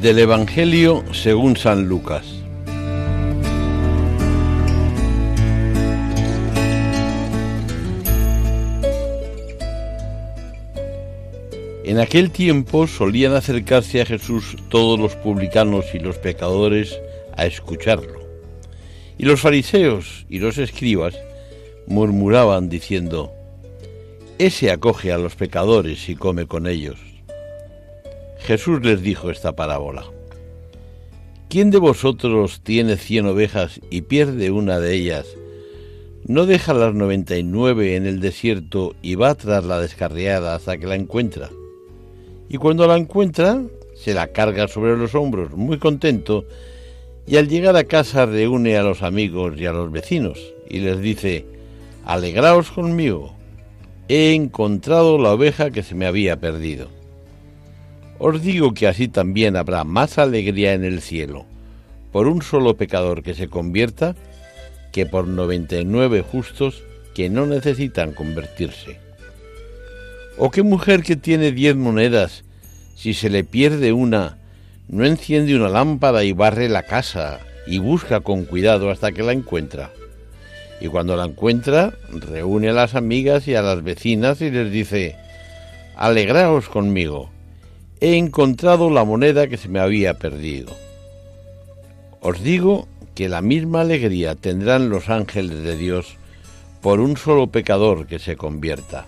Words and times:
Del 0.00 0.18
Evangelio 0.18 1.02
según 1.12 1.56
San 1.56 1.88
Lucas. 1.88 2.26
En 11.82 11.98
aquel 11.98 12.30
tiempo 12.30 12.86
solían 12.86 13.32
acercarse 13.32 14.02
a 14.02 14.06
Jesús 14.06 14.56
todos 14.68 15.00
los 15.00 15.16
publicanos 15.16 15.86
y 15.94 15.98
los 15.98 16.18
pecadores 16.18 17.00
a 17.34 17.46
escucharlo. 17.46 18.20
Y 19.16 19.24
los 19.24 19.40
fariseos 19.40 20.26
y 20.28 20.40
los 20.40 20.58
escribas 20.58 21.16
murmuraban 21.86 22.68
diciendo, 22.68 23.32
Ese 24.38 24.70
acoge 24.70 25.10
a 25.10 25.16
los 25.16 25.36
pecadores 25.36 26.10
y 26.10 26.16
come 26.16 26.46
con 26.46 26.66
ellos. 26.66 27.15
Jesús 28.46 28.80
les 28.84 29.02
dijo 29.02 29.28
esta 29.32 29.56
parábola. 29.56 30.04
¿Quién 31.48 31.72
de 31.72 31.78
vosotros 31.78 32.60
tiene 32.62 32.96
cien 32.96 33.26
ovejas 33.26 33.80
y 33.90 34.02
pierde 34.02 34.52
una 34.52 34.78
de 34.78 34.94
ellas? 34.94 35.26
¿No 36.28 36.46
deja 36.46 36.72
las 36.72 36.94
noventa 36.94 37.36
y 37.36 37.42
nueve 37.42 37.96
en 37.96 38.06
el 38.06 38.20
desierto 38.20 38.94
y 39.02 39.16
va 39.16 39.34
tras 39.34 39.64
la 39.64 39.80
descarriada 39.80 40.54
hasta 40.54 40.78
que 40.78 40.86
la 40.86 40.94
encuentra? 40.94 41.50
Y 42.48 42.58
cuando 42.58 42.86
la 42.86 42.96
encuentra, 42.96 43.64
se 43.96 44.14
la 44.14 44.28
carga 44.28 44.68
sobre 44.68 44.96
los 44.96 45.16
hombros, 45.16 45.50
muy 45.50 45.78
contento, 45.78 46.44
y 47.26 47.38
al 47.38 47.48
llegar 47.48 47.74
a 47.74 47.82
casa 47.82 48.26
reúne 48.26 48.76
a 48.76 48.84
los 48.84 49.02
amigos 49.02 49.54
y 49.58 49.66
a 49.66 49.72
los 49.72 49.90
vecinos 49.90 50.38
y 50.70 50.78
les 50.78 51.00
dice, 51.00 51.46
Alegraos 52.04 52.70
conmigo, 52.70 53.34
he 54.06 54.34
encontrado 54.34 55.18
la 55.18 55.32
oveja 55.32 55.72
que 55.72 55.82
se 55.82 55.96
me 55.96 56.06
había 56.06 56.38
perdido. 56.38 56.94
Os 58.18 58.42
digo 58.42 58.72
que 58.72 58.86
así 58.86 59.08
también 59.08 59.56
habrá 59.56 59.84
más 59.84 60.18
alegría 60.18 60.72
en 60.72 60.84
el 60.84 61.02
cielo 61.02 61.44
por 62.12 62.28
un 62.28 62.40
solo 62.40 62.78
pecador 62.78 63.22
que 63.22 63.34
se 63.34 63.48
convierta 63.48 64.16
que 64.90 65.04
por 65.04 65.28
noventa 65.28 65.76
y 65.76 65.84
nueve 65.84 66.22
justos 66.22 66.82
que 67.14 67.28
no 67.28 67.44
necesitan 67.44 68.12
convertirse. 68.12 68.98
¿O 70.38 70.50
qué 70.50 70.62
mujer 70.62 71.02
que 71.02 71.16
tiene 71.16 71.52
diez 71.52 71.76
monedas, 71.76 72.44
si 72.94 73.12
se 73.12 73.28
le 73.28 73.44
pierde 73.44 73.92
una, 73.92 74.38
no 74.88 75.04
enciende 75.04 75.54
una 75.54 75.68
lámpara 75.68 76.24
y 76.24 76.32
barre 76.32 76.70
la 76.70 76.84
casa 76.84 77.40
y 77.66 77.78
busca 77.78 78.20
con 78.20 78.46
cuidado 78.46 78.90
hasta 78.90 79.12
que 79.12 79.22
la 79.22 79.32
encuentra? 79.32 79.92
Y 80.80 80.88
cuando 80.88 81.16
la 81.16 81.26
encuentra, 81.26 81.92
reúne 82.10 82.70
a 82.70 82.72
las 82.72 82.94
amigas 82.94 83.46
y 83.46 83.54
a 83.54 83.60
las 83.60 83.82
vecinas 83.82 84.40
y 84.40 84.50
les 84.50 84.72
dice, 84.72 85.16
Alegraos 85.96 86.70
conmigo 86.70 87.35
he 88.00 88.16
encontrado 88.16 88.90
la 88.90 89.04
moneda 89.04 89.48
que 89.48 89.56
se 89.56 89.68
me 89.68 89.80
había 89.80 90.14
perdido. 90.14 90.72
Os 92.20 92.42
digo 92.42 92.88
que 93.14 93.28
la 93.28 93.40
misma 93.40 93.80
alegría 93.80 94.34
tendrán 94.34 94.90
los 94.90 95.08
ángeles 95.08 95.62
de 95.62 95.76
Dios 95.76 96.16
por 96.82 97.00
un 97.00 97.16
solo 97.16 97.48
pecador 97.48 98.06
que 98.06 98.18
se 98.18 98.36
convierta. 98.36 99.06